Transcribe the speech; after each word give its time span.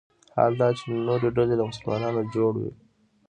حال 0.35 0.53
دا 0.61 0.67
چې 0.77 0.83
نورې 1.07 1.29
ډلې 1.37 1.55
له 1.59 1.65
مسلمانانو 1.71 2.21
جوړ 2.33 2.53
وي. 2.61 2.71